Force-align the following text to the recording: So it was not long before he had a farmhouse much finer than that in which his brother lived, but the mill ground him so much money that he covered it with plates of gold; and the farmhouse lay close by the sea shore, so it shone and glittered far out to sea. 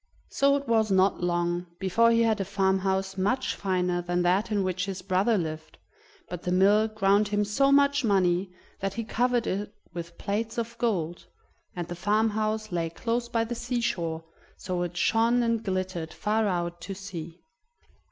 So 0.29 0.55
it 0.55 0.67
was 0.67 0.89
not 0.89 1.21
long 1.23 1.67
before 1.77 2.09
he 2.09 2.23
had 2.23 2.41
a 2.41 2.43
farmhouse 2.43 3.19
much 3.19 3.53
finer 3.53 4.01
than 4.01 4.23
that 4.23 4.51
in 4.51 4.63
which 4.63 4.87
his 4.87 5.03
brother 5.03 5.37
lived, 5.37 5.77
but 6.27 6.41
the 6.41 6.51
mill 6.51 6.87
ground 6.87 7.27
him 7.27 7.45
so 7.45 7.71
much 7.71 8.03
money 8.03 8.51
that 8.79 8.95
he 8.95 9.03
covered 9.03 9.45
it 9.45 9.71
with 9.93 10.17
plates 10.17 10.57
of 10.57 10.75
gold; 10.79 11.27
and 11.75 11.87
the 11.87 11.93
farmhouse 11.93 12.71
lay 12.71 12.89
close 12.89 13.29
by 13.29 13.43
the 13.43 13.53
sea 13.53 13.79
shore, 13.79 14.23
so 14.57 14.81
it 14.81 14.97
shone 14.97 15.43
and 15.43 15.63
glittered 15.63 16.13
far 16.15 16.47
out 16.47 16.81
to 16.81 16.95
sea. 16.95 17.39